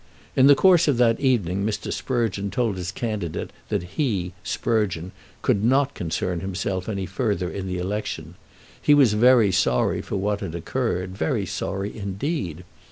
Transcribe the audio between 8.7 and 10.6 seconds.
He was very sorry for what had